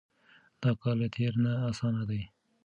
[0.61, 2.21] دا کار له تېر نه اسانه دی.